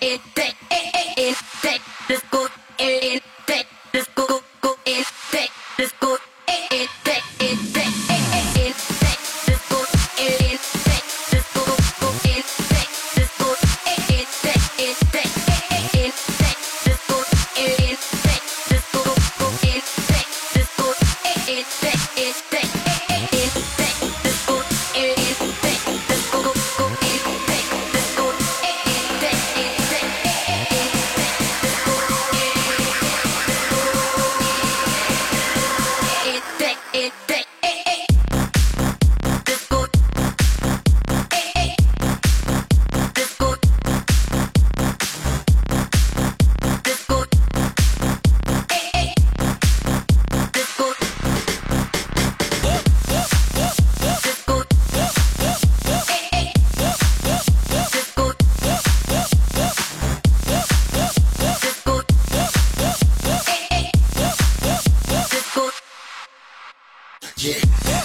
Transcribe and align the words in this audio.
it, 0.00 0.20
it. 0.36 0.57
Yeah. 67.40 67.97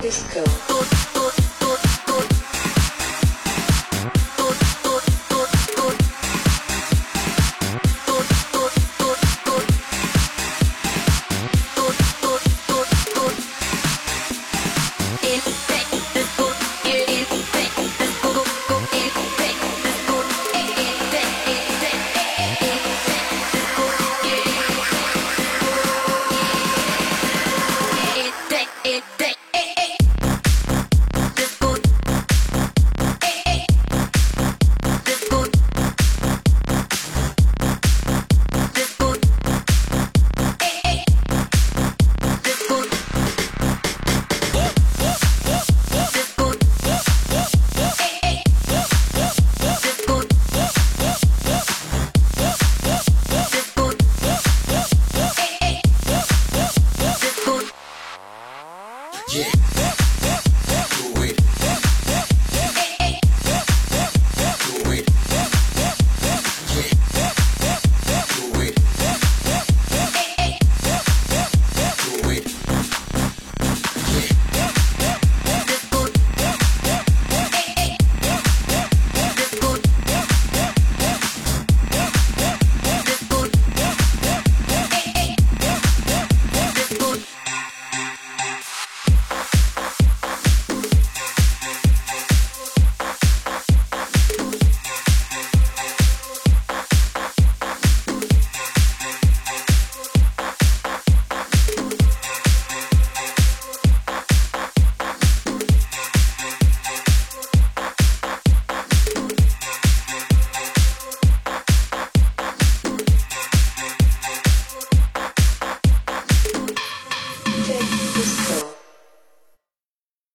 Disco. 0.00 1.49